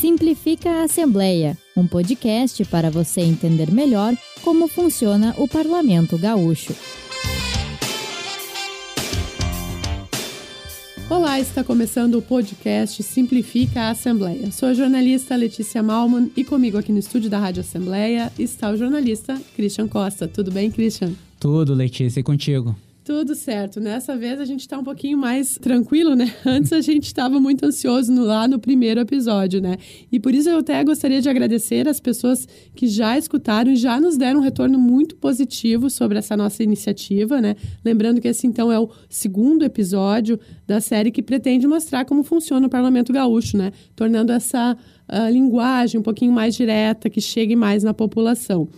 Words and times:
Simplifica 0.00 0.70
a 0.70 0.84
Assembleia, 0.84 1.58
um 1.76 1.86
podcast 1.86 2.64
para 2.64 2.90
você 2.90 3.20
entender 3.20 3.70
melhor 3.70 4.16
como 4.42 4.66
funciona 4.66 5.34
o 5.36 5.46
Parlamento 5.46 6.16
Gaúcho. 6.16 6.74
Olá, 11.10 11.38
está 11.38 11.62
começando 11.62 12.14
o 12.14 12.22
podcast 12.22 13.02
Simplifica 13.02 13.82
a 13.82 13.90
Assembleia. 13.90 14.50
Sou 14.50 14.70
a 14.70 14.74
jornalista 14.74 15.36
Letícia 15.36 15.82
Malman 15.82 16.30
e 16.34 16.44
comigo 16.44 16.78
aqui 16.78 16.92
no 16.92 16.98
estúdio 16.98 17.28
da 17.28 17.38
Rádio 17.38 17.60
Assembleia 17.60 18.32
está 18.38 18.70
o 18.70 18.78
jornalista 18.78 19.38
Christian 19.54 19.86
Costa. 19.86 20.26
Tudo 20.26 20.50
bem, 20.50 20.70
Christian? 20.70 21.12
Tudo, 21.38 21.74
Letícia, 21.74 22.20
e 22.20 22.22
contigo? 22.22 22.74
Tudo 23.02 23.34
certo. 23.34 23.80
Nessa 23.80 24.14
vez 24.14 24.38
a 24.38 24.44
gente 24.44 24.60
está 24.60 24.78
um 24.78 24.84
pouquinho 24.84 25.16
mais 25.16 25.54
tranquilo, 25.54 26.14
né? 26.14 26.34
Antes 26.44 26.70
a 26.72 26.82
gente 26.82 27.06
estava 27.06 27.40
muito 27.40 27.64
ansioso 27.64 28.12
no, 28.12 28.24
lá 28.24 28.46
no 28.46 28.58
primeiro 28.58 29.00
episódio, 29.00 29.60
né? 29.60 29.78
E 30.12 30.20
por 30.20 30.34
isso 30.34 30.50
eu 30.50 30.58
até 30.58 30.84
gostaria 30.84 31.20
de 31.20 31.28
agradecer 31.28 31.88
as 31.88 31.98
pessoas 31.98 32.46
que 32.74 32.86
já 32.86 33.16
escutaram 33.16 33.72
e 33.72 33.76
já 33.76 33.98
nos 33.98 34.18
deram 34.18 34.40
um 34.40 34.42
retorno 34.42 34.78
muito 34.78 35.16
positivo 35.16 35.88
sobre 35.88 36.18
essa 36.18 36.36
nossa 36.36 36.62
iniciativa, 36.62 37.40
né? 37.40 37.56
Lembrando 37.82 38.20
que 38.20 38.28
esse 38.28 38.46
então 38.46 38.70
é 38.70 38.78
o 38.78 38.90
segundo 39.08 39.64
episódio 39.64 40.38
da 40.66 40.80
série 40.80 41.10
que 41.10 41.22
pretende 41.22 41.66
mostrar 41.66 42.04
como 42.04 42.22
funciona 42.22 42.66
o 42.66 42.70
Parlamento 42.70 43.14
Gaúcho, 43.14 43.56
né? 43.56 43.72
Tornando 43.96 44.30
essa 44.30 44.76
uh, 45.08 45.32
linguagem 45.32 45.98
um 45.98 46.02
pouquinho 46.02 46.32
mais 46.32 46.54
direta, 46.54 47.08
que 47.08 47.20
chegue 47.20 47.56
mais 47.56 47.82
na 47.82 47.94
população. 47.94 48.68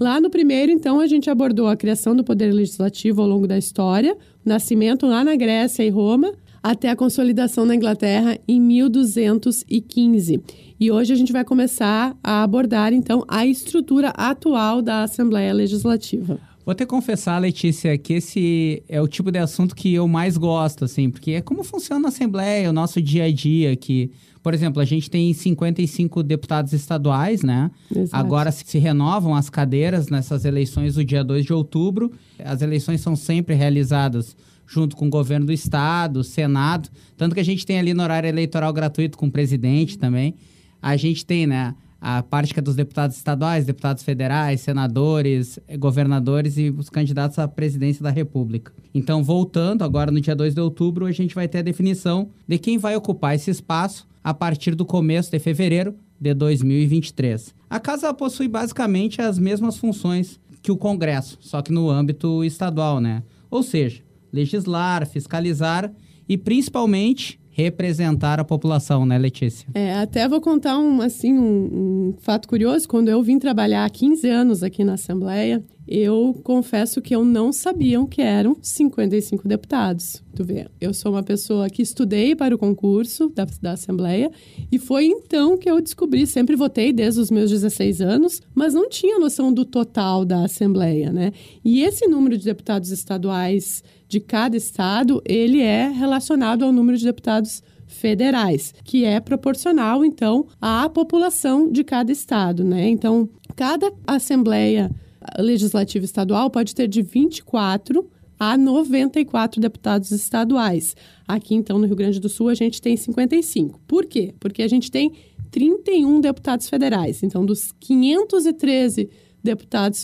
Lá 0.00 0.20
no 0.20 0.30
primeiro, 0.30 0.70
então, 0.70 1.00
a 1.00 1.06
gente 1.08 1.28
abordou 1.28 1.66
a 1.66 1.76
criação 1.76 2.14
do 2.14 2.22
poder 2.22 2.52
legislativo 2.52 3.20
ao 3.20 3.28
longo 3.28 3.48
da 3.48 3.58
história, 3.58 4.16
nascimento 4.44 5.06
lá 5.06 5.24
na 5.24 5.34
Grécia 5.34 5.82
e 5.82 5.90
Roma, 5.90 6.32
até 6.62 6.88
a 6.88 6.96
consolidação 6.96 7.64
na 7.64 7.74
Inglaterra 7.74 8.38
em 8.46 8.60
1215. 8.60 10.40
E 10.78 10.90
hoje 10.92 11.12
a 11.12 11.16
gente 11.16 11.32
vai 11.32 11.44
começar 11.44 12.16
a 12.22 12.44
abordar, 12.44 12.92
então, 12.92 13.24
a 13.26 13.44
estrutura 13.44 14.10
atual 14.10 14.80
da 14.80 15.02
Assembleia 15.02 15.52
Legislativa. 15.52 16.38
Vou 16.68 16.72
até 16.72 16.84
confessar, 16.84 17.38
Letícia, 17.38 17.96
que 17.96 18.12
esse 18.12 18.82
é 18.86 19.00
o 19.00 19.08
tipo 19.08 19.30
de 19.30 19.38
assunto 19.38 19.74
que 19.74 19.94
eu 19.94 20.06
mais 20.06 20.36
gosto, 20.36 20.84
assim, 20.84 21.08
porque 21.08 21.30
é 21.30 21.40
como 21.40 21.64
funciona 21.64 22.08
a 22.08 22.10
Assembleia, 22.10 22.68
o 22.68 22.74
nosso 22.74 23.00
dia 23.00 23.24
a 23.24 23.32
dia, 23.32 23.74
que 23.74 24.10
por 24.42 24.52
exemplo, 24.52 24.78
a 24.82 24.84
gente 24.84 25.08
tem 25.08 25.32
55 25.32 26.22
deputados 26.22 26.74
estaduais, 26.74 27.42
né? 27.42 27.70
Exato. 27.90 28.14
Agora 28.14 28.52
se 28.52 28.76
renovam 28.76 29.34
as 29.34 29.48
cadeiras 29.48 30.10
nessas 30.10 30.44
eleições 30.44 30.96
do 30.96 31.02
dia 31.02 31.24
2 31.24 31.46
de 31.46 31.54
outubro. 31.54 32.12
As 32.38 32.60
eleições 32.60 33.00
são 33.00 33.16
sempre 33.16 33.54
realizadas 33.54 34.36
junto 34.66 34.94
com 34.94 35.06
o 35.06 35.10
governo 35.10 35.46
do 35.46 35.52
estado, 35.54 36.22
Senado, 36.22 36.90
tanto 37.16 37.34
que 37.34 37.40
a 37.40 37.44
gente 37.44 37.64
tem 37.64 37.78
ali 37.78 37.94
no 37.94 38.02
horário 38.02 38.28
eleitoral 38.28 38.74
gratuito 38.74 39.16
com 39.16 39.28
o 39.28 39.30
presidente 39.30 39.96
também. 39.96 40.34
A 40.82 40.98
gente 40.98 41.24
tem, 41.24 41.46
né, 41.46 41.74
a 42.00 42.22
parte 42.22 42.54
que 42.54 42.60
é 42.60 42.62
dos 42.62 42.76
deputados 42.76 43.16
estaduais, 43.16 43.66
deputados 43.66 44.02
federais, 44.02 44.60
senadores, 44.60 45.58
governadores 45.78 46.56
e 46.56 46.70
os 46.70 46.88
candidatos 46.88 47.38
à 47.38 47.48
presidência 47.48 48.02
da 48.02 48.10
República. 48.10 48.72
Então, 48.94 49.22
voltando, 49.22 49.82
agora 49.82 50.10
no 50.10 50.20
dia 50.20 50.36
2 50.36 50.54
de 50.54 50.60
outubro, 50.60 51.06
a 51.06 51.12
gente 51.12 51.34
vai 51.34 51.48
ter 51.48 51.58
a 51.58 51.62
definição 51.62 52.30
de 52.46 52.58
quem 52.58 52.78
vai 52.78 52.94
ocupar 52.94 53.34
esse 53.34 53.50
espaço 53.50 54.06
a 54.22 54.32
partir 54.32 54.74
do 54.74 54.84
começo 54.84 55.30
de 55.30 55.38
fevereiro 55.38 55.94
de 56.20 56.34
2023. 56.34 57.54
A 57.68 57.80
casa 57.80 58.12
possui 58.14 58.48
basicamente 58.48 59.20
as 59.20 59.38
mesmas 59.38 59.76
funções 59.76 60.40
que 60.62 60.72
o 60.72 60.76
Congresso, 60.76 61.38
só 61.40 61.62
que 61.62 61.72
no 61.72 61.88
âmbito 61.88 62.44
estadual, 62.44 63.00
né? 63.00 63.22
Ou 63.50 63.62
seja, 63.62 64.02
legislar, 64.32 65.06
fiscalizar 65.06 65.90
e 66.28 66.36
principalmente 66.36 67.40
representar 67.58 68.38
a 68.38 68.44
população, 68.44 69.04
né, 69.04 69.18
Letícia? 69.18 69.68
É, 69.74 69.94
até 69.94 70.28
vou 70.28 70.40
contar 70.40 70.78
um, 70.78 71.00
assim, 71.00 71.34
um, 71.34 72.12
um 72.12 72.14
fato 72.20 72.46
curioso. 72.48 72.88
Quando 72.88 73.08
eu 73.08 73.20
vim 73.20 73.38
trabalhar 73.38 73.84
há 73.84 73.90
15 73.90 74.28
anos 74.28 74.62
aqui 74.62 74.84
na 74.84 74.94
Assembleia, 74.94 75.62
eu 75.88 76.38
confesso 76.44 77.00
que 77.00 77.14
eu 77.16 77.24
não 77.24 77.50
sabia 77.52 77.98
que 78.06 78.20
eram 78.20 78.56
55 78.60 79.48
deputados. 79.48 80.22
Tu 80.34 80.44
vê, 80.44 80.68
eu 80.78 80.92
sou 80.92 81.12
uma 81.12 81.22
pessoa 81.22 81.70
que 81.70 81.80
estudei 81.80 82.36
para 82.36 82.54
o 82.54 82.58
concurso 82.58 83.30
da, 83.30 83.46
da 83.60 83.72
Assembleia 83.72 84.30
e 84.70 84.78
foi 84.78 85.06
então 85.06 85.56
que 85.56 85.68
eu 85.68 85.80
descobri, 85.80 86.26
sempre 86.26 86.54
votei 86.54 86.92
desde 86.92 87.20
os 87.20 87.30
meus 87.30 87.50
16 87.50 88.02
anos, 88.02 88.42
mas 88.54 88.74
não 88.74 88.88
tinha 88.88 89.18
noção 89.18 89.52
do 89.52 89.64
total 89.64 90.24
da 90.24 90.44
Assembleia, 90.44 91.10
né? 91.10 91.32
E 91.64 91.82
esse 91.82 92.06
número 92.06 92.36
de 92.36 92.44
deputados 92.44 92.90
estaduais 92.90 93.82
de 94.06 94.20
cada 94.20 94.56
estado, 94.56 95.22
ele 95.24 95.60
é 95.62 95.88
relacionado 95.88 96.64
ao 96.64 96.72
número 96.72 96.98
de 96.98 97.04
deputados 97.04 97.62
federais, 97.86 98.74
que 98.84 99.04
é 99.04 99.18
proporcional, 99.18 100.04
então, 100.04 100.46
à 100.60 100.88
população 100.88 101.70
de 101.72 101.82
cada 101.82 102.12
estado, 102.12 102.62
né? 102.62 102.88
Então, 102.88 103.28
cada 103.56 103.90
assembleia 104.06 104.90
legislativa 105.38 106.04
estadual 106.04 106.50
pode 106.50 106.74
ter 106.74 106.88
de 106.88 107.02
24 107.02 108.08
a 108.38 108.56
94 108.56 109.60
deputados 109.60 110.10
estaduais. 110.10 110.94
Aqui, 111.26 111.54
então, 111.54 111.78
no 111.78 111.86
Rio 111.86 111.96
Grande 111.96 112.20
do 112.20 112.28
Sul, 112.28 112.48
a 112.48 112.54
gente 112.54 112.80
tem 112.80 112.96
55. 112.96 113.80
Por 113.86 114.06
quê? 114.06 114.32
Porque 114.38 114.62
a 114.62 114.68
gente 114.68 114.90
tem 114.90 115.12
31 115.50 116.20
deputados 116.20 116.68
federais. 116.68 117.22
Então, 117.22 117.44
dos 117.44 117.72
513 117.72 119.02
deputados 119.02 119.27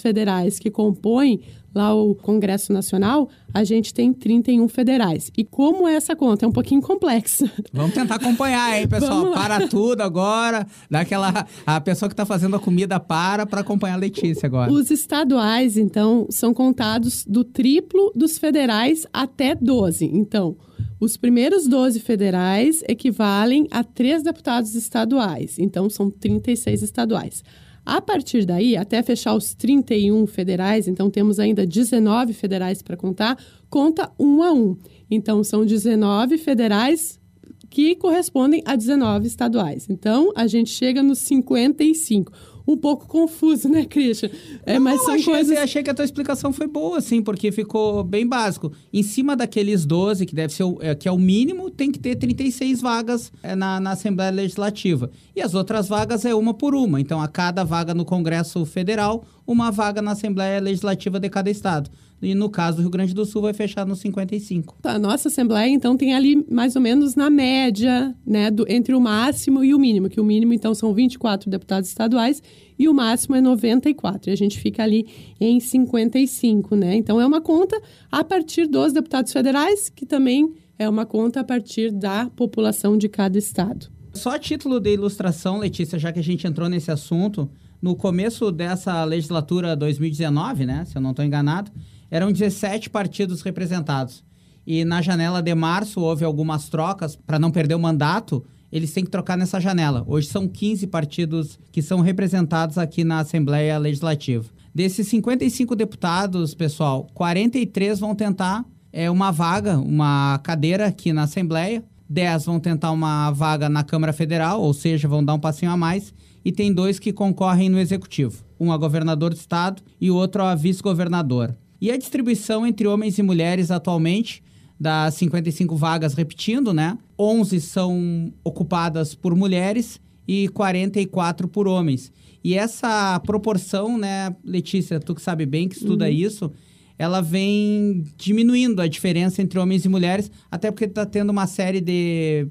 federais 0.00 0.58
que 0.58 0.70
compõem 0.70 1.40
lá 1.74 1.92
o 1.92 2.14
Congresso 2.14 2.72
Nacional, 2.72 3.28
a 3.52 3.64
gente 3.64 3.92
tem 3.92 4.12
31 4.12 4.68
federais. 4.68 5.30
E 5.36 5.44
como 5.44 5.88
é 5.88 5.94
essa 5.94 6.14
conta? 6.14 6.46
É 6.46 6.48
um 6.48 6.52
pouquinho 6.52 6.80
complexa. 6.80 7.50
Vamos 7.72 7.94
tentar 7.94 8.14
acompanhar, 8.14 8.78
hein, 8.78 8.86
pessoal? 8.88 9.32
Para 9.32 9.66
tudo 9.66 10.02
agora. 10.02 10.66
Daquela 10.88 11.46
a 11.66 11.80
pessoa 11.80 12.08
que 12.08 12.12
está 12.12 12.24
fazendo 12.24 12.54
a 12.56 12.60
comida 12.60 13.00
para 13.00 13.44
para 13.44 13.60
acompanhar 13.60 13.94
a 13.94 13.98
Letícia 13.98 14.46
agora. 14.46 14.70
Os 14.70 14.90
estaduais, 14.90 15.76
então, 15.76 16.26
são 16.30 16.54
contados 16.54 17.24
do 17.26 17.42
triplo 17.42 18.12
dos 18.14 18.38
federais 18.38 19.06
até 19.12 19.54
12. 19.54 20.04
Então, 20.04 20.56
os 21.00 21.16
primeiros 21.16 21.66
12 21.66 22.00
federais 22.00 22.82
equivalem 22.88 23.66
a 23.70 23.82
três 23.82 24.22
deputados 24.22 24.74
estaduais. 24.74 25.58
Então, 25.58 25.90
são 25.90 26.08
36 26.08 26.82
estaduais. 26.82 27.42
A 27.84 28.00
partir 28.00 28.46
daí, 28.46 28.76
até 28.76 29.02
fechar 29.02 29.34
os 29.34 29.54
31 29.54 30.26
federais, 30.26 30.88
então 30.88 31.10
temos 31.10 31.38
ainda 31.38 31.66
19 31.66 32.32
federais 32.32 32.80
para 32.80 32.96
contar, 32.96 33.38
conta 33.68 34.10
um 34.18 34.42
a 34.42 34.52
um. 34.52 34.76
Então, 35.10 35.44
são 35.44 35.66
19 35.66 36.38
federais 36.38 37.20
que 37.68 37.94
correspondem 37.96 38.62
a 38.64 38.76
19 38.76 39.26
estaduais. 39.26 39.86
Então, 39.90 40.32
a 40.34 40.46
gente 40.46 40.70
chega 40.70 41.02
nos 41.02 41.18
55 41.18 42.32
um 42.66 42.76
pouco 42.76 43.06
confuso, 43.06 43.68
né, 43.68 43.84
Christian? 43.84 44.30
É, 44.64 44.78
mas 44.78 45.02
são 45.02 45.14
achei, 45.14 45.32
coisas... 45.32 45.58
achei 45.58 45.82
que 45.82 45.90
a 45.90 45.94
tua 45.94 46.04
explicação 46.04 46.52
foi 46.52 46.66
boa, 46.66 46.98
assim, 46.98 47.22
porque 47.22 47.52
ficou 47.52 48.02
bem 48.02 48.26
básico. 48.26 48.72
Em 48.92 49.02
cima 49.02 49.36
daqueles 49.36 49.84
12, 49.84 50.24
que 50.24 50.34
deve 50.34 50.52
ser 50.52 50.64
o, 50.64 50.78
é, 50.80 50.94
que 50.94 51.06
é 51.06 51.12
o 51.12 51.18
mínimo, 51.18 51.70
tem 51.70 51.90
que 51.90 51.98
ter 51.98 52.16
36 52.16 52.80
vagas 52.80 53.32
é, 53.42 53.54
na, 53.54 53.78
na 53.78 53.92
Assembleia 53.92 54.30
Legislativa. 54.30 55.10
E 55.36 55.42
as 55.42 55.54
outras 55.54 55.88
vagas 55.88 56.24
é 56.24 56.34
uma 56.34 56.54
por 56.54 56.74
uma. 56.74 57.00
Então, 57.00 57.20
a 57.20 57.28
cada 57.28 57.64
vaga 57.64 57.92
no 57.92 58.04
Congresso 58.04 58.64
Federal, 58.64 59.24
uma 59.46 59.70
vaga 59.70 60.00
na 60.00 60.12
Assembleia 60.12 60.60
Legislativa 60.60 61.20
de 61.20 61.28
cada 61.28 61.50
estado. 61.50 61.90
E 62.24 62.34
no 62.34 62.48
caso 62.48 62.78
do 62.78 62.82
Rio 62.82 62.90
Grande 62.90 63.14
do 63.14 63.24
Sul 63.24 63.42
vai 63.42 63.52
fechar 63.52 63.86
nos 63.86 64.00
55. 64.00 64.78
A 64.82 64.98
nossa 64.98 65.28
Assembleia, 65.28 65.68
então, 65.68 65.96
tem 65.96 66.14
ali 66.14 66.44
mais 66.50 66.74
ou 66.74 66.82
menos 66.82 67.14
na 67.14 67.28
média, 67.28 68.14
né, 68.26 68.50
do, 68.50 68.64
entre 68.68 68.94
o 68.94 69.00
máximo 69.00 69.62
e 69.62 69.74
o 69.74 69.78
mínimo, 69.78 70.08
que 70.08 70.20
o 70.20 70.24
mínimo, 70.24 70.52
então, 70.52 70.74
são 70.74 70.94
24 70.94 71.50
deputados 71.50 71.88
estaduais 71.88 72.42
e 72.78 72.88
o 72.88 72.94
máximo 72.94 73.36
é 73.36 73.40
94. 73.40 74.30
E 74.30 74.32
a 74.32 74.36
gente 74.36 74.58
fica 74.58 74.82
ali 74.82 75.06
em 75.40 75.60
55, 75.60 76.74
né? 76.74 76.96
Então, 76.96 77.20
é 77.20 77.26
uma 77.26 77.40
conta 77.40 77.80
a 78.10 78.24
partir 78.24 78.66
dos 78.66 78.92
deputados 78.92 79.32
federais, 79.32 79.88
que 79.88 80.06
também 80.06 80.54
é 80.78 80.88
uma 80.88 81.06
conta 81.06 81.40
a 81.40 81.44
partir 81.44 81.90
da 81.90 82.30
população 82.30 82.96
de 82.96 83.08
cada 83.08 83.38
estado. 83.38 83.88
Só 84.12 84.30
a 84.30 84.38
título 84.38 84.78
de 84.80 84.92
ilustração, 84.92 85.58
Letícia, 85.58 85.98
já 85.98 86.12
que 86.12 86.20
a 86.20 86.22
gente 86.22 86.46
entrou 86.46 86.68
nesse 86.68 86.90
assunto, 86.90 87.50
no 87.82 87.96
começo 87.96 88.50
dessa 88.50 89.04
legislatura 89.04 89.76
2019, 89.76 90.64
né, 90.66 90.84
se 90.84 90.96
eu 90.96 91.02
não 91.02 91.10
estou 91.10 91.24
enganado, 91.24 91.70
eram 92.14 92.30
17 92.30 92.90
partidos 92.90 93.42
representados. 93.42 94.22
E 94.64 94.84
na 94.84 95.02
janela 95.02 95.42
de 95.42 95.52
março 95.52 96.00
houve 96.00 96.24
algumas 96.24 96.68
trocas 96.68 97.16
para 97.16 97.40
não 97.40 97.50
perder 97.50 97.74
o 97.74 97.78
mandato. 97.80 98.44
Eles 98.70 98.92
têm 98.92 99.04
que 99.04 99.10
trocar 99.10 99.36
nessa 99.36 99.60
janela. 99.60 100.04
Hoje 100.06 100.28
são 100.28 100.46
15 100.46 100.86
partidos 100.86 101.58
que 101.72 101.82
são 101.82 102.00
representados 102.00 102.78
aqui 102.78 103.02
na 103.02 103.18
Assembleia 103.18 103.76
Legislativa. 103.78 104.44
Desses 104.72 105.08
55 105.08 105.74
deputados, 105.74 106.54
pessoal, 106.54 107.08
43 107.14 107.98
vão 107.98 108.14
tentar 108.14 108.64
é, 108.92 109.10
uma 109.10 109.32
vaga, 109.32 109.76
uma 109.76 110.38
cadeira 110.44 110.86
aqui 110.86 111.12
na 111.12 111.24
Assembleia. 111.24 111.82
10 112.08 112.44
vão 112.44 112.60
tentar 112.60 112.92
uma 112.92 113.32
vaga 113.32 113.68
na 113.68 113.82
Câmara 113.82 114.12
Federal, 114.12 114.62
ou 114.62 114.72
seja, 114.72 115.08
vão 115.08 115.24
dar 115.24 115.34
um 115.34 115.40
passinho 115.40 115.72
a 115.72 115.76
mais 115.76 116.14
e 116.44 116.52
tem 116.52 116.72
dois 116.72 117.00
que 117.00 117.12
concorrem 117.12 117.68
no 117.68 117.80
executivo, 117.80 118.44
um 118.60 118.70
a 118.70 118.76
governador 118.76 119.30
do 119.30 119.36
estado 119.36 119.82
e 120.00 120.12
o 120.12 120.14
outro 120.14 120.44
a 120.44 120.54
vice-governador. 120.54 121.56
E 121.80 121.90
a 121.90 121.96
distribuição 121.96 122.66
entre 122.66 122.86
homens 122.86 123.18
e 123.18 123.22
mulheres 123.22 123.70
atualmente 123.70 124.42
das 124.78 125.14
55 125.14 125.76
vagas, 125.76 126.14
repetindo, 126.14 126.72
né? 126.72 126.98
11 127.18 127.60
são 127.60 128.32
ocupadas 128.42 129.14
por 129.14 129.34
mulheres 129.34 130.00
e 130.26 130.48
44 130.48 131.48
por 131.48 131.68
homens. 131.68 132.12
E 132.42 132.54
essa 132.54 133.20
proporção, 133.20 133.96
né, 133.96 134.34
Letícia, 134.44 135.00
tu 135.00 135.14
que 135.14 135.22
sabe 135.22 135.46
bem, 135.46 135.68
que 135.68 135.76
estuda 135.76 136.04
uhum. 136.04 136.10
isso, 136.10 136.52
ela 136.98 137.20
vem 137.20 138.04
diminuindo 138.16 138.80
a 138.80 138.86
diferença 138.86 139.42
entre 139.42 139.58
homens 139.58 139.84
e 139.84 139.88
mulheres, 139.88 140.30
até 140.50 140.70
porque 140.70 140.84
está 140.84 141.06
tendo 141.06 141.30
uma 141.30 141.46
série 141.46 141.80
de 141.80 142.46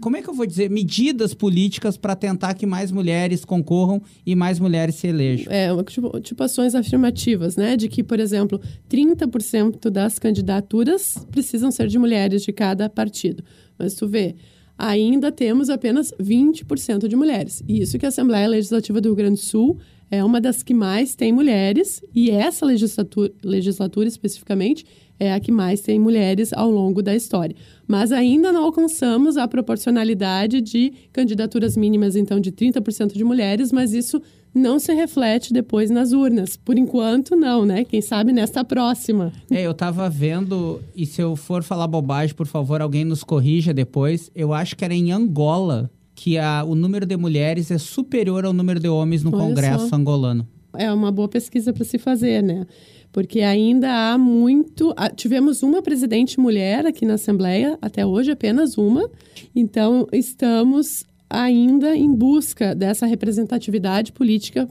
como 0.00 0.16
é 0.16 0.22
que 0.22 0.28
eu 0.28 0.34
vou 0.34 0.46
dizer, 0.46 0.70
medidas 0.70 1.34
políticas 1.34 1.96
para 1.96 2.14
tentar 2.14 2.54
que 2.54 2.66
mais 2.66 2.90
mulheres 2.90 3.44
concorram 3.44 4.00
e 4.24 4.34
mais 4.34 4.58
mulheres 4.58 4.94
se 4.96 5.06
elejam. 5.06 5.52
É, 5.52 5.68
tipo, 5.84 6.20
tipo 6.20 6.42
ações 6.42 6.74
afirmativas, 6.74 7.56
né? 7.56 7.76
De 7.76 7.88
que, 7.88 8.02
por 8.02 8.20
exemplo, 8.20 8.60
30% 8.90 9.90
das 9.90 10.18
candidaturas 10.18 11.14
precisam 11.30 11.70
ser 11.70 11.88
de 11.88 11.98
mulheres 11.98 12.42
de 12.42 12.52
cada 12.52 12.88
partido. 12.88 13.42
Mas 13.78 13.94
tu 13.94 14.06
vê, 14.06 14.36
ainda 14.76 15.32
temos 15.32 15.68
apenas 15.68 16.12
20% 16.20 17.08
de 17.08 17.16
mulheres. 17.16 17.62
E 17.66 17.80
isso 17.80 17.98
que 17.98 18.06
a 18.06 18.10
Assembleia 18.10 18.48
Legislativa 18.48 19.00
do 19.00 19.08
Rio 19.08 19.16
Grande 19.16 19.40
do 19.40 19.44
Sul 19.44 19.78
é 20.10 20.24
uma 20.24 20.40
das 20.40 20.62
que 20.62 20.72
mais 20.72 21.14
tem 21.14 21.32
mulheres, 21.32 22.00
e 22.14 22.30
essa 22.30 22.64
legislatura, 22.64 23.32
legislatura 23.44 24.08
especificamente 24.08 24.86
é 25.18 25.32
a 25.32 25.40
que 25.40 25.50
mais 25.50 25.80
tem 25.80 25.98
mulheres 25.98 26.52
ao 26.52 26.70
longo 26.70 27.02
da 27.02 27.14
história. 27.14 27.56
Mas 27.86 28.12
ainda 28.12 28.52
não 28.52 28.64
alcançamos 28.64 29.36
a 29.36 29.48
proporcionalidade 29.48 30.60
de 30.60 30.92
candidaturas 31.12 31.76
mínimas, 31.76 32.16
então, 32.16 32.38
de 32.38 32.52
30% 32.52 33.14
de 33.14 33.24
mulheres, 33.24 33.72
mas 33.72 33.92
isso 33.92 34.20
não 34.54 34.78
se 34.78 34.92
reflete 34.92 35.52
depois 35.52 35.90
nas 35.90 36.12
urnas. 36.12 36.56
Por 36.56 36.78
enquanto, 36.78 37.36
não, 37.36 37.64
né? 37.64 37.84
Quem 37.84 38.00
sabe 38.00 38.32
nesta 38.32 38.64
próxima. 38.64 39.32
É, 39.50 39.62
eu 39.62 39.74
tava 39.74 40.08
vendo, 40.08 40.80
e 40.94 41.06
se 41.06 41.20
eu 41.20 41.36
for 41.36 41.62
falar 41.62 41.86
bobagem, 41.86 42.34
por 42.34 42.46
favor, 42.46 42.80
alguém 42.80 43.04
nos 43.04 43.22
corrija 43.22 43.72
depois. 43.72 44.30
Eu 44.34 44.52
acho 44.52 44.76
que 44.76 44.84
era 44.84 44.94
em 44.94 45.12
Angola 45.12 45.90
que 46.14 46.36
a, 46.36 46.64
o 46.64 46.74
número 46.74 47.06
de 47.06 47.16
mulheres 47.16 47.70
é 47.70 47.78
superior 47.78 48.44
ao 48.44 48.52
número 48.52 48.80
de 48.80 48.88
homens 48.88 49.22
no 49.22 49.30
Olha 49.32 49.38
Congresso 49.44 49.88
só. 49.88 49.96
angolano. 49.96 50.46
É 50.78 50.92
uma 50.92 51.10
boa 51.10 51.28
pesquisa 51.28 51.72
para 51.72 51.84
se 51.84 51.98
fazer, 51.98 52.42
né? 52.42 52.64
Porque 53.10 53.40
ainda 53.40 53.90
há 53.90 54.16
muito. 54.16 54.94
Tivemos 55.16 55.62
uma 55.62 55.82
presidente 55.82 56.38
mulher 56.38 56.86
aqui 56.86 57.04
na 57.04 57.14
Assembleia, 57.14 57.76
até 57.82 58.06
hoje 58.06 58.30
apenas 58.30 58.78
uma. 58.78 59.10
Então, 59.56 60.06
estamos 60.12 61.04
ainda 61.28 61.96
em 61.96 62.14
busca 62.14 62.74
dessa 62.74 63.06
representatividade 63.06 64.12
política 64.12 64.68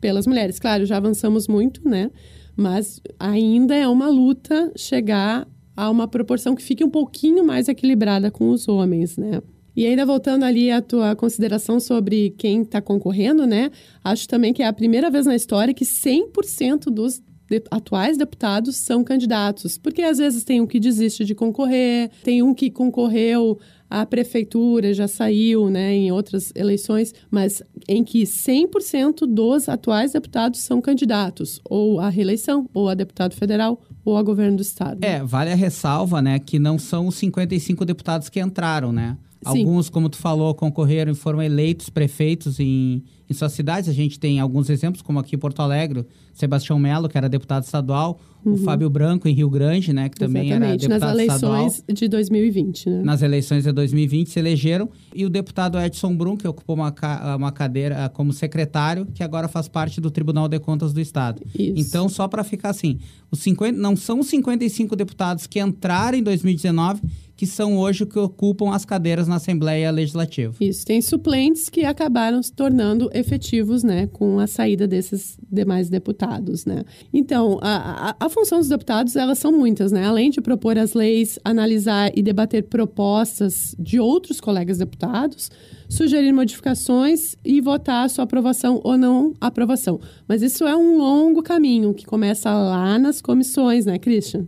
pelas 0.00 0.26
mulheres. 0.26 0.58
Claro, 0.58 0.86
já 0.86 0.96
avançamos 0.96 1.46
muito, 1.46 1.86
né? 1.86 2.10
Mas 2.56 3.00
ainda 3.18 3.74
é 3.74 3.86
uma 3.86 4.08
luta 4.08 4.72
chegar 4.76 5.46
a 5.76 5.90
uma 5.90 6.08
proporção 6.08 6.54
que 6.54 6.62
fique 6.62 6.82
um 6.82 6.90
pouquinho 6.90 7.44
mais 7.44 7.68
equilibrada 7.68 8.30
com 8.30 8.50
os 8.50 8.66
homens, 8.66 9.16
né? 9.16 9.42
E 9.76 9.86
ainda 9.86 10.04
voltando 10.04 10.44
ali 10.44 10.70
à 10.70 10.82
tua 10.82 11.14
consideração 11.14 11.78
sobre 11.78 12.30
quem 12.36 12.62
está 12.62 12.80
concorrendo, 12.80 13.46
né? 13.46 13.70
Acho 14.02 14.28
também 14.28 14.52
que 14.52 14.62
é 14.62 14.66
a 14.66 14.72
primeira 14.72 15.10
vez 15.10 15.26
na 15.26 15.36
história 15.36 15.72
que 15.72 15.84
100% 15.84 16.86
dos 16.90 17.22
de, 17.50 17.62
atuais 17.70 18.16
deputados 18.16 18.76
são 18.76 19.02
candidatos. 19.02 19.76
Porque 19.76 20.02
às 20.02 20.18
vezes 20.18 20.44
tem 20.44 20.60
um 20.60 20.66
que 20.66 20.78
desiste 20.78 21.24
de 21.24 21.34
concorrer, 21.34 22.10
tem 22.22 22.42
um 22.42 22.54
que 22.54 22.70
concorreu 22.70 23.58
à 23.90 24.06
prefeitura, 24.06 24.94
já 24.94 25.08
saiu 25.08 25.68
né, 25.68 25.92
em 25.92 26.12
outras 26.12 26.52
eleições, 26.54 27.12
mas 27.28 27.60
em 27.88 28.04
que 28.04 28.22
100% 28.22 29.26
dos 29.26 29.68
atuais 29.68 30.12
deputados 30.12 30.60
são 30.60 30.80
candidatos, 30.80 31.60
ou 31.68 31.98
à 31.98 32.08
reeleição, 32.08 32.70
ou 32.72 32.88
a 32.88 32.94
deputado 32.94 33.34
federal, 33.34 33.80
ou 34.04 34.16
a 34.16 34.22
governo 34.22 34.58
do 34.58 34.62
estado. 34.62 35.04
É, 35.04 35.24
vale 35.24 35.50
a 35.50 35.56
ressalva, 35.56 36.22
né, 36.22 36.38
que 36.38 36.56
não 36.56 36.78
são 36.78 37.08
os 37.08 37.16
55 37.16 37.84
deputados 37.84 38.28
que 38.28 38.38
entraram, 38.38 38.92
né? 38.92 39.18
Alguns, 39.44 39.88
como 39.88 40.08
tu 40.08 40.18
falou, 40.18 40.54
concorreram 40.54 41.12
e 41.12 41.14
foram 41.14 41.42
eleitos 41.42 41.88
prefeitos 41.88 42.60
em, 42.60 43.02
em 43.28 43.32
suas 43.32 43.52
cidades. 43.52 43.88
A 43.88 43.92
gente 43.92 44.20
tem 44.20 44.38
alguns 44.38 44.68
exemplos, 44.68 45.00
como 45.00 45.18
aqui 45.18 45.34
em 45.34 45.38
Porto 45.38 45.60
Alegre, 45.60 46.04
Sebastião 46.34 46.78
Melo, 46.78 47.08
que 47.08 47.16
era 47.16 47.26
deputado 47.28 47.62
estadual, 47.62 48.20
uhum. 48.44 48.52
o 48.52 48.58
Fábio 48.58 48.90
Branco 48.90 49.26
em 49.28 49.32
Rio 49.32 49.48
Grande, 49.48 49.94
né, 49.94 50.10
que 50.10 50.18
também 50.18 50.48
Exatamente, 50.48 50.84
era 50.84 50.94
deputado 50.94 51.20
estadual. 51.20 51.52
nas 51.52 51.60
eleições 51.60 51.84
de 51.88 52.08
2020, 52.08 52.90
né? 52.90 53.02
Nas 53.02 53.22
eleições 53.22 53.64
de 53.64 53.72
2020 53.72 54.28
se 54.28 54.38
elegeram. 54.38 54.90
E 55.14 55.24
o 55.24 55.30
deputado 55.30 55.80
Edson 55.80 56.14
Brum, 56.14 56.36
que 56.36 56.46
ocupou 56.46 56.76
uma, 56.76 56.94
uma 57.36 57.50
cadeira 57.50 58.10
como 58.10 58.34
secretário, 58.34 59.06
que 59.14 59.22
agora 59.22 59.48
faz 59.48 59.68
parte 59.68 60.02
do 60.02 60.10
Tribunal 60.10 60.48
de 60.48 60.58
Contas 60.58 60.92
do 60.92 61.00
Estado. 61.00 61.42
Isso. 61.58 61.74
Então, 61.76 62.10
só 62.10 62.28
para 62.28 62.44
ficar 62.44 62.70
assim, 62.70 62.98
os 63.30 63.38
50, 63.40 63.78
não 63.78 63.96
são 63.96 64.20
os 64.20 64.26
55 64.26 64.94
deputados 64.94 65.46
que 65.46 65.60
entraram 65.60 66.18
em 66.18 66.22
2019 66.22 67.00
que 67.40 67.46
são 67.46 67.78
hoje 67.78 68.04
que 68.04 68.18
ocupam 68.18 68.74
as 68.74 68.84
cadeiras 68.84 69.26
na 69.26 69.36
Assembleia 69.36 69.90
Legislativa. 69.90 70.54
Isso, 70.60 70.84
tem 70.84 71.00
suplentes 71.00 71.70
que 71.70 71.86
acabaram 71.86 72.42
se 72.42 72.52
tornando 72.52 73.08
efetivos, 73.14 73.82
né, 73.82 74.06
com 74.08 74.38
a 74.38 74.46
saída 74.46 74.86
desses 74.86 75.38
demais 75.50 75.88
deputados, 75.88 76.66
né. 76.66 76.84
Então, 77.10 77.58
a, 77.62 78.10
a, 78.10 78.26
a 78.26 78.28
função 78.28 78.58
dos 78.58 78.68
deputados, 78.68 79.16
elas 79.16 79.38
são 79.38 79.52
muitas, 79.52 79.90
né, 79.90 80.04
além 80.04 80.28
de 80.28 80.42
propor 80.42 80.76
as 80.76 80.92
leis, 80.92 81.38
analisar 81.42 82.12
e 82.14 82.20
debater 82.20 82.64
propostas 82.64 83.74
de 83.78 83.98
outros 83.98 84.38
colegas 84.38 84.76
deputados, 84.76 85.50
sugerir 85.88 86.32
modificações 86.32 87.36
e 87.42 87.58
votar 87.62 88.04
a 88.04 88.08
sua 88.10 88.24
aprovação 88.24 88.82
ou 88.84 88.98
não 88.98 89.32
aprovação. 89.40 89.98
Mas 90.28 90.42
isso 90.42 90.64
é 90.66 90.76
um 90.76 90.98
longo 90.98 91.42
caminho 91.42 91.94
que 91.94 92.04
começa 92.04 92.52
lá 92.52 92.98
nas 92.98 93.22
comissões, 93.22 93.86
né, 93.86 93.98
Christian? 93.98 94.46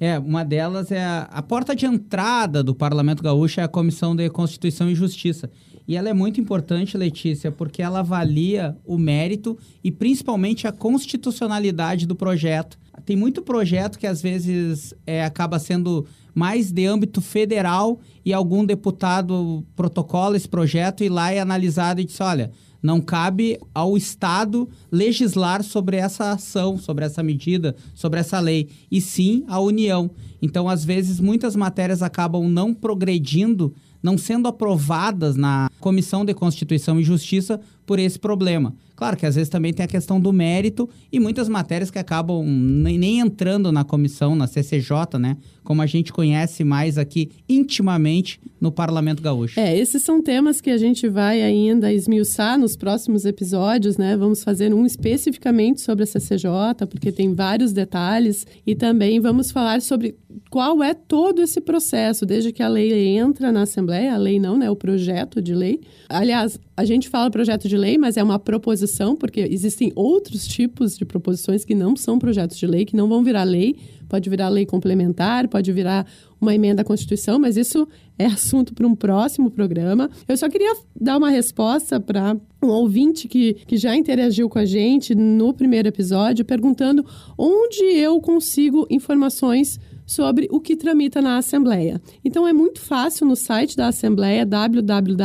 É, 0.00 0.18
uma 0.18 0.44
delas 0.44 0.90
é 0.90 1.02
a, 1.02 1.28
a, 1.30 1.42
porta 1.42 1.74
de 1.74 1.86
entrada 1.86 2.62
do 2.62 2.74
Parlamento 2.74 3.22
Gaúcho 3.22 3.60
é 3.60 3.64
a 3.64 3.68
Comissão 3.68 4.14
de 4.14 4.28
Constituição 4.30 4.90
e 4.90 4.94
Justiça. 4.94 5.50
E 5.86 5.96
ela 5.96 6.08
é 6.08 6.14
muito 6.14 6.40
importante, 6.40 6.96
Letícia, 6.96 7.52
porque 7.52 7.82
ela 7.82 8.00
avalia 8.00 8.76
o 8.84 8.96
mérito 8.96 9.58
e 9.82 9.90
principalmente 9.90 10.66
a 10.66 10.72
constitucionalidade 10.72 12.06
do 12.06 12.14
projeto. 12.14 12.78
Tem 13.04 13.16
muito 13.16 13.42
projeto 13.42 13.98
que 13.98 14.06
às 14.06 14.22
vezes 14.22 14.94
é, 15.06 15.24
acaba 15.24 15.58
sendo 15.58 16.06
mais 16.34 16.72
de 16.72 16.86
âmbito 16.86 17.20
federal 17.20 18.00
e 18.24 18.32
algum 18.32 18.64
deputado 18.64 19.64
protocola 19.76 20.36
esse 20.36 20.48
projeto 20.48 21.04
e 21.04 21.08
lá 21.08 21.30
é 21.30 21.38
analisado 21.38 22.00
e 22.00 22.04
diz, 22.04 22.20
olha, 22.20 22.50
não 22.84 23.00
cabe 23.00 23.58
ao 23.74 23.96
Estado 23.96 24.68
legislar 24.92 25.62
sobre 25.62 25.96
essa 25.96 26.32
ação, 26.32 26.76
sobre 26.76 27.06
essa 27.06 27.22
medida, 27.22 27.74
sobre 27.94 28.20
essa 28.20 28.38
lei, 28.38 28.68
e 28.90 29.00
sim 29.00 29.42
à 29.48 29.58
União. 29.58 30.10
Então, 30.42 30.68
às 30.68 30.84
vezes, 30.84 31.18
muitas 31.18 31.56
matérias 31.56 32.02
acabam 32.02 32.46
não 32.46 32.74
progredindo, 32.74 33.72
não 34.04 34.18
sendo 34.18 34.46
aprovadas 34.46 35.34
na 35.34 35.70
Comissão 35.80 36.26
de 36.26 36.34
Constituição 36.34 37.00
e 37.00 37.02
Justiça 37.02 37.58
por 37.86 37.98
esse 37.98 38.18
problema. 38.18 38.74
Claro 38.96 39.16
que 39.16 39.26
às 39.26 39.34
vezes 39.34 39.48
também 39.48 39.72
tem 39.72 39.84
a 39.84 39.88
questão 39.88 40.20
do 40.20 40.32
mérito 40.32 40.88
e 41.10 41.18
muitas 41.18 41.48
matérias 41.48 41.90
que 41.90 41.98
acabam 41.98 42.44
nem 42.46 43.18
entrando 43.18 43.72
na 43.72 43.82
comissão, 43.82 44.36
na 44.36 44.46
CCJ, 44.46 45.18
né? 45.18 45.36
Como 45.64 45.82
a 45.82 45.86
gente 45.86 46.12
conhece 46.12 46.62
mais 46.62 46.96
aqui 46.96 47.30
intimamente 47.48 48.40
no 48.60 48.70
Parlamento 48.70 49.22
Gaúcho. 49.22 49.58
É, 49.58 49.76
esses 49.76 50.02
são 50.04 50.22
temas 50.22 50.60
que 50.60 50.70
a 50.70 50.76
gente 50.76 51.08
vai 51.08 51.42
ainda 51.42 51.92
esmiuçar 51.92 52.58
nos 52.58 52.76
próximos 52.76 53.24
episódios, 53.24 53.96
né? 53.96 54.16
Vamos 54.16 54.44
fazer 54.44 54.72
um 54.72 54.86
especificamente 54.86 55.80
sobre 55.80 56.04
a 56.04 56.06
CCJ, 56.06 56.86
porque 56.88 57.10
tem 57.10 57.34
vários 57.34 57.72
detalhes, 57.72 58.46
e 58.66 58.74
também 58.74 59.18
vamos 59.18 59.50
falar 59.50 59.82
sobre 59.82 60.14
qual 60.50 60.82
é 60.82 60.94
todo 60.94 61.42
esse 61.42 61.60
processo, 61.60 62.24
desde 62.24 62.52
que 62.52 62.62
a 62.62 62.68
lei 62.68 63.16
entra 63.16 63.50
na 63.50 63.62
Assembleia, 63.62 63.93
a 64.08 64.16
lei 64.16 64.38
não, 64.38 64.56
né? 64.56 64.70
O 64.70 64.76
projeto 64.76 65.40
de 65.40 65.54
lei. 65.54 65.80
Aliás, 66.08 66.58
a 66.76 66.84
gente 66.84 67.08
fala 67.08 67.30
projeto 67.30 67.68
de 67.68 67.76
lei, 67.76 67.96
mas 67.98 68.16
é 68.16 68.22
uma 68.22 68.38
proposição, 68.38 69.16
porque 69.16 69.40
existem 69.40 69.92
outros 69.94 70.46
tipos 70.46 70.96
de 70.96 71.04
proposições 71.04 71.64
que 71.64 71.74
não 71.74 71.96
são 71.96 72.18
projetos 72.18 72.56
de 72.56 72.66
lei, 72.66 72.84
que 72.84 72.96
não 72.96 73.08
vão 73.08 73.22
virar 73.22 73.44
lei. 73.44 73.76
Pode 74.08 74.28
virar 74.28 74.48
lei 74.48 74.66
complementar, 74.66 75.48
pode 75.48 75.72
virar 75.72 76.06
uma 76.40 76.54
emenda 76.54 76.82
à 76.82 76.84
Constituição, 76.84 77.38
mas 77.38 77.56
isso 77.56 77.88
é 78.18 78.26
assunto 78.26 78.74
para 78.74 78.86
um 78.86 78.94
próximo 78.94 79.50
programa. 79.50 80.10
Eu 80.28 80.36
só 80.36 80.48
queria 80.48 80.76
dar 80.94 81.16
uma 81.16 81.30
resposta 81.30 81.98
para 81.98 82.36
um 82.62 82.68
ouvinte 82.68 83.26
que, 83.26 83.54
que 83.66 83.76
já 83.76 83.96
interagiu 83.96 84.48
com 84.48 84.58
a 84.58 84.64
gente 84.64 85.14
no 85.14 85.52
primeiro 85.52 85.88
episódio, 85.88 86.44
perguntando 86.44 87.04
onde 87.36 87.82
eu 87.84 88.20
consigo 88.20 88.86
informações 88.90 89.80
sobre 90.06 90.48
o 90.50 90.60
que 90.60 90.76
tramita 90.76 91.22
na 91.22 91.38
Assembleia. 91.38 92.00
Então 92.24 92.46
é 92.46 92.52
muito 92.52 92.80
fácil 92.80 93.26
no 93.26 93.36
site 93.36 93.76
da 93.76 93.88
Assembleia 93.88 94.44
www.al.rs.gov.br 94.44 95.24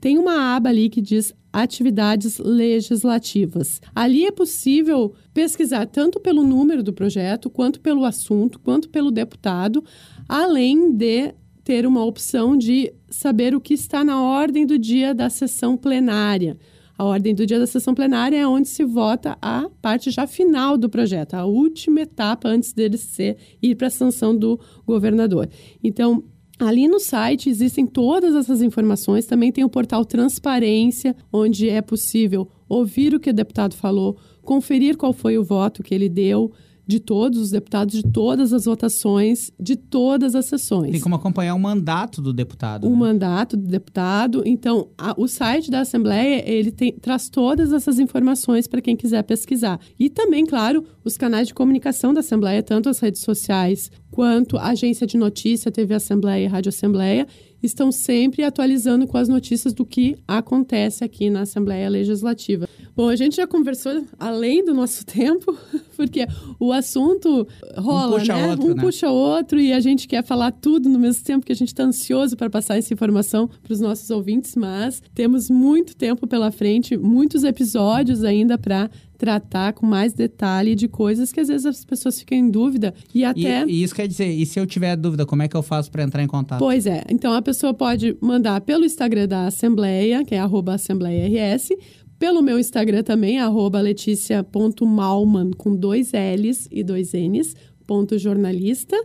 tem 0.00 0.18
uma 0.18 0.56
aba 0.56 0.68
ali 0.68 0.88
que 0.88 1.00
diz 1.00 1.34
atividades 1.52 2.38
legislativas. 2.38 3.80
Ali 3.94 4.26
é 4.26 4.30
possível 4.30 5.14
pesquisar 5.32 5.86
tanto 5.86 6.20
pelo 6.20 6.42
número 6.42 6.82
do 6.82 6.92
projeto, 6.92 7.48
quanto 7.48 7.80
pelo 7.80 8.04
assunto, 8.04 8.60
quanto 8.60 8.90
pelo 8.90 9.10
deputado, 9.10 9.82
além 10.28 10.92
de 10.92 11.34
ter 11.64 11.86
uma 11.86 12.04
opção 12.04 12.56
de 12.56 12.92
saber 13.08 13.54
o 13.54 13.60
que 13.60 13.74
está 13.74 14.04
na 14.04 14.22
ordem 14.22 14.66
do 14.66 14.78
dia 14.78 15.14
da 15.14 15.30
sessão 15.30 15.76
plenária. 15.76 16.58
A 16.98 17.04
ordem 17.04 17.34
do 17.34 17.44
dia 17.44 17.58
da 17.58 17.66
sessão 17.66 17.94
plenária 17.94 18.36
é 18.36 18.46
onde 18.46 18.68
se 18.68 18.84
vota 18.84 19.36
a 19.40 19.68
parte 19.82 20.10
já 20.10 20.26
final 20.26 20.78
do 20.78 20.88
projeto, 20.88 21.34
a 21.34 21.44
última 21.44 22.00
etapa 22.00 22.48
antes 22.48 22.72
dele 22.72 22.96
ser 22.96 23.36
ir 23.62 23.74
para 23.74 23.88
a 23.88 23.90
sanção 23.90 24.36
do 24.36 24.58
governador. 24.86 25.48
Então, 25.82 26.24
Ali 26.58 26.88
no 26.88 26.98
site 26.98 27.50
existem 27.50 27.86
todas 27.86 28.34
essas 28.34 28.62
informações. 28.62 29.26
Também 29.26 29.52
tem 29.52 29.62
o 29.62 29.68
portal 29.68 30.06
Transparência, 30.06 31.14
onde 31.30 31.68
é 31.68 31.82
possível 31.82 32.48
ouvir 32.66 33.14
o 33.14 33.20
que 33.20 33.28
o 33.28 33.34
deputado 33.34 33.74
falou, 33.74 34.16
conferir 34.42 34.96
qual 34.96 35.12
foi 35.12 35.36
o 35.36 35.44
voto 35.44 35.82
que 35.82 35.94
ele 35.94 36.08
deu 36.08 36.50
de 36.86 37.00
todos 37.00 37.40
os 37.40 37.50
deputados, 37.50 37.94
de 37.94 38.02
todas 38.02 38.52
as 38.52 38.64
votações, 38.64 39.50
de 39.58 39.74
todas 39.74 40.34
as 40.34 40.46
sessões. 40.46 40.92
Tem 40.92 41.00
como 41.00 41.16
acompanhar 41.16 41.54
o 41.54 41.58
mandato 41.58 42.22
do 42.22 42.32
deputado. 42.32 42.86
O 42.86 42.90
né? 42.90 42.96
mandato 42.96 43.56
do 43.56 43.66
deputado. 43.66 44.42
Então, 44.46 44.88
a, 44.96 45.14
o 45.16 45.26
site 45.26 45.70
da 45.70 45.80
Assembleia, 45.80 46.48
ele 46.48 46.70
tem, 46.70 46.92
traz 46.92 47.28
todas 47.28 47.72
essas 47.72 47.98
informações 47.98 48.68
para 48.68 48.80
quem 48.80 48.94
quiser 48.96 49.22
pesquisar. 49.24 49.80
E 49.98 50.08
também, 50.08 50.46
claro, 50.46 50.84
os 51.04 51.16
canais 51.16 51.48
de 51.48 51.54
comunicação 51.54 52.14
da 52.14 52.20
Assembleia, 52.20 52.62
tanto 52.62 52.88
as 52.88 53.00
redes 53.00 53.22
sociais 53.22 53.90
quanto 54.10 54.56
a 54.56 54.68
agência 54.68 55.06
de 55.06 55.18
notícia, 55.18 55.72
TV 55.72 55.94
Assembleia 55.94 56.44
e 56.44 56.48
Rádio 56.48 56.68
Assembleia, 56.68 57.26
estão 57.62 57.90
sempre 57.90 58.44
atualizando 58.44 59.06
com 59.06 59.18
as 59.18 59.28
notícias 59.28 59.74
do 59.74 59.84
que 59.84 60.16
acontece 60.26 61.02
aqui 61.02 61.28
na 61.28 61.42
Assembleia 61.42 61.88
Legislativa. 61.88 62.68
Bom, 62.96 63.10
a 63.10 63.16
gente 63.16 63.36
já 63.36 63.46
conversou 63.46 64.04
além 64.18 64.64
do 64.64 64.72
nosso 64.72 65.04
tempo, 65.06 65.54
porque 65.94 66.26
o 66.58 66.72
assunto 66.72 67.46
rola, 67.76 68.16
um 68.16 68.18
puxa 68.20 68.34
né? 68.34 68.48
Outro, 68.48 68.66
um 68.66 68.74
né? 68.74 68.82
puxa 68.82 69.10
outro 69.10 69.60
e 69.60 69.72
a 69.72 69.80
gente 69.80 70.08
quer 70.08 70.24
falar 70.24 70.50
tudo 70.50 70.88
no 70.88 70.98
mesmo 70.98 71.22
tempo, 71.22 71.44
que 71.44 71.52
a 71.52 71.56
gente 71.56 71.68
está 71.68 71.84
ansioso 71.84 72.36
para 72.36 72.48
passar 72.48 72.78
essa 72.78 72.94
informação 72.94 73.50
para 73.62 73.72
os 73.72 73.80
nossos 73.80 74.08
ouvintes, 74.08 74.56
mas 74.56 75.02
temos 75.14 75.50
muito 75.50 75.94
tempo 75.94 76.26
pela 76.26 76.50
frente, 76.50 76.96
muitos 76.96 77.44
episódios 77.44 78.24
ainda 78.24 78.56
para 78.56 78.90
tratar 79.18 79.72
com 79.72 79.86
mais 79.86 80.12
detalhe 80.12 80.74
de 80.74 80.88
coisas 80.88 81.32
que 81.32 81.40
às 81.40 81.48
vezes 81.48 81.66
as 81.66 81.84
pessoas 81.84 82.18
ficam 82.18 82.36
em 82.36 82.50
dúvida 82.50 82.94
e 83.14 83.24
até 83.24 83.64
E, 83.64 83.70
e 83.70 83.82
isso 83.82 83.94
quer 83.94 84.06
dizer, 84.06 84.28
e 84.28 84.44
se 84.44 84.58
eu 84.58 84.66
tiver 84.66 84.94
dúvida, 84.96 85.24
como 85.24 85.42
é 85.42 85.48
que 85.48 85.56
eu 85.56 85.62
faço 85.62 85.90
para 85.90 86.02
entrar 86.02 86.22
em 86.22 86.26
contato? 86.26 86.58
Pois 86.58 86.86
é. 86.86 87.02
Então 87.10 87.32
a 87.32 87.42
pessoa 87.42 87.72
pode 87.72 88.16
mandar 88.20 88.60
pelo 88.60 88.84
Instagram 88.84 89.26
da 89.26 89.46
Assembleia, 89.46 90.24
que 90.24 90.34
é 90.34 90.38
arroba 90.38 90.74
AssembleiaRS, 90.74 91.70
pelo 92.18 92.42
meu 92.42 92.58
Instagram 92.58 93.02
também, 93.02 93.38
arroba 93.38 93.80
leticia.malman, 93.80 95.50
com 95.52 95.76
dois 95.76 96.12
L's 96.12 96.68
e 96.70 96.82
dois 96.82 97.12
N's, 97.12 97.54
ponto 97.86 98.18
jornalista, 98.18 98.96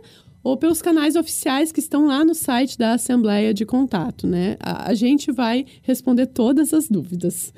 ou 0.42 0.56
pelos 0.56 0.82
canais 0.82 1.14
oficiais 1.14 1.70
que 1.70 1.80
estão 1.80 2.06
lá 2.06 2.24
no 2.24 2.34
site 2.34 2.76
da 2.76 2.94
Assembleia 2.94 3.54
de 3.54 3.64
Contato, 3.64 4.26
né? 4.26 4.56
A, 4.58 4.90
a 4.90 4.94
gente 4.94 5.30
vai 5.30 5.64
responder 5.82 6.26
todas 6.26 6.74
as 6.74 6.88
dúvidas. 6.88 7.52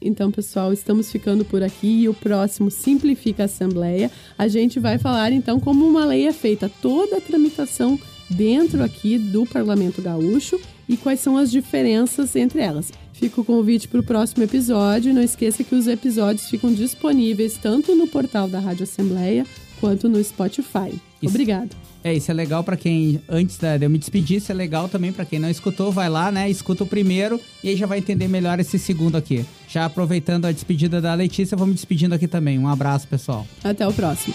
Então, 0.00 0.30
pessoal, 0.30 0.72
estamos 0.72 1.12
ficando 1.12 1.44
por 1.44 1.62
aqui 1.62 2.02
e 2.02 2.08
o 2.08 2.14
próximo 2.14 2.70
Simplifica 2.70 3.42
a 3.42 3.44
Assembleia. 3.44 4.10
A 4.38 4.48
gente 4.48 4.80
vai 4.80 4.98
falar 4.98 5.30
então 5.32 5.60
como 5.60 5.86
uma 5.86 6.06
lei 6.06 6.26
é 6.26 6.32
feita, 6.32 6.70
toda 6.80 7.18
a 7.18 7.20
tramitação 7.20 7.98
dentro 8.30 8.82
aqui 8.82 9.18
do 9.18 9.44
Parlamento 9.44 10.00
Gaúcho 10.00 10.58
e 10.88 10.96
quais 10.96 11.20
são 11.20 11.36
as 11.36 11.50
diferenças 11.50 12.34
entre 12.34 12.60
elas. 12.60 12.90
Fica 13.20 13.38
o 13.40 13.44
convite 13.44 13.86
para 13.86 14.00
o 14.00 14.02
próximo 14.02 14.42
episódio. 14.42 15.12
Não 15.12 15.22
esqueça 15.22 15.62
que 15.62 15.74
os 15.74 15.86
episódios 15.86 16.48
ficam 16.48 16.72
disponíveis 16.72 17.58
tanto 17.60 17.94
no 17.94 18.06
portal 18.08 18.48
da 18.48 18.58
Rádio 18.58 18.84
Assembleia 18.84 19.46
quanto 19.78 20.08
no 20.08 20.22
Spotify. 20.24 20.88
Isso. 21.20 21.28
Obrigada. 21.34 21.68
É, 22.02 22.14
isso 22.14 22.30
é 22.30 22.34
legal 22.34 22.64
pra 22.64 22.78
quem, 22.78 23.20
antes 23.28 23.58
da- 23.58 23.76
de 23.76 23.84
eu 23.84 23.90
me 23.90 23.98
despedir, 23.98 24.38
isso 24.38 24.50
é 24.50 24.54
legal 24.54 24.88
também 24.88 25.12
pra 25.12 25.26
quem 25.26 25.38
não 25.38 25.50
escutou, 25.50 25.92
vai 25.92 26.08
lá, 26.08 26.32
né, 26.32 26.48
escuta 26.48 26.82
o 26.82 26.86
primeiro 26.86 27.38
e 27.62 27.68
aí 27.68 27.76
já 27.76 27.84
vai 27.84 27.98
entender 27.98 28.26
melhor 28.26 28.58
esse 28.58 28.78
segundo 28.78 29.16
aqui. 29.16 29.44
Já 29.68 29.84
aproveitando 29.84 30.46
a 30.46 30.52
despedida 30.52 30.98
da 30.98 31.12
Letícia, 31.12 31.58
vou 31.58 31.66
me 31.66 31.74
despedindo 31.74 32.14
aqui 32.14 32.26
também. 32.26 32.58
Um 32.58 32.68
abraço, 32.68 33.06
pessoal. 33.06 33.46
Até 33.62 33.86
o 33.86 33.92
próximo. 33.92 34.34